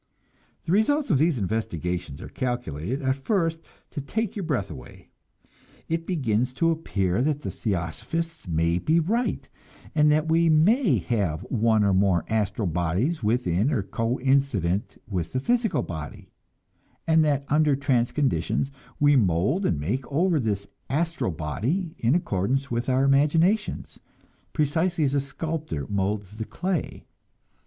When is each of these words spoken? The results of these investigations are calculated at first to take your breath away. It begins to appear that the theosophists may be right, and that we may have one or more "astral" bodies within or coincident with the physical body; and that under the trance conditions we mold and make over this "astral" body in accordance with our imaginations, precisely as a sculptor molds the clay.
The 0.65 0.71
results 0.71 1.11
of 1.11 1.19
these 1.19 1.37
investigations 1.37 2.23
are 2.23 2.27
calculated 2.27 3.03
at 3.03 3.17
first 3.17 3.61
to 3.91 4.01
take 4.01 4.35
your 4.35 4.41
breath 4.41 4.71
away. 4.71 5.09
It 5.87 6.07
begins 6.07 6.55
to 6.55 6.71
appear 6.71 7.21
that 7.21 7.43
the 7.43 7.51
theosophists 7.51 8.47
may 8.47 8.79
be 8.79 8.99
right, 8.99 9.47
and 9.93 10.11
that 10.11 10.27
we 10.27 10.49
may 10.49 10.97
have 10.97 11.41
one 11.51 11.83
or 11.83 11.93
more 11.93 12.25
"astral" 12.29 12.65
bodies 12.65 13.21
within 13.21 13.71
or 13.71 13.83
coincident 13.83 14.99
with 15.07 15.33
the 15.33 15.39
physical 15.39 15.83
body; 15.83 16.31
and 17.05 17.23
that 17.23 17.45
under 17.47 17.75
the 17.75 17.81
trance 17.81 18.11
conditions 18.11 18.71
we 18.99 19.15
mold 19.15 19.67
and 19.67 19.79
make 19.79 20.11
over 20.11 20.39
this 20.39 20.65
"astral" 20.89 21.29
body 21.29 21.93
in 21.99 22.15
accordance 22.15 22.71
with 22.71 22.89
our 22.89 23.03
imaginations, 23.03 23.99
precisely 24.51 25.03
as 25.03 25.13
a 25.13 25.21
sculptor 25.21 25.85
molds 25.89 26.37
the 26.37 26.45
clay. 26.45 27.05